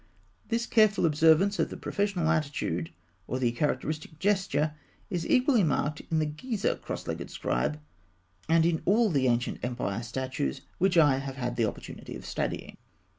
This 0.47 0.65
careful 0.65 1.05
observance 1.05 1.59
of 1.59 1.69
the 1.69 1.77
professional 1.77 2.27
attitude, 2.31 2.89
or 3.27 3.37
the 3.37 3.51
characteristic 3.51 4.17
gesture, 4.17 4.73
is 5.11 5.27
equally 5.27 5.63
marked 5.63 6.01
in 6.09 6.17
the 6.17 6.25
Gizeh 6.25 6.81
Cross 6.81 7.05
legged 7.07 7.29
Scribe, 7.29 7.79
and 8.49 8.65
in 8.65 8.81
all 8.85 9.11
the 9.11 9.27
Ancient 9.27 9.63
Empire 9.63 10.01
statues 10.01 10.61
which 10.79 10.97
I 10.97 11.17
have 11.19 11.35
had 11.35 11.59
an 11.59 11.67
opportunity 11.67 12.15
of 12.15 12.25
studying. 12.25 12.77